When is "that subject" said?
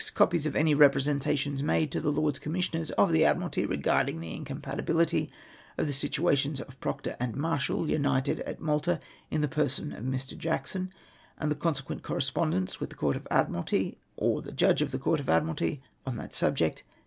16.17-16.83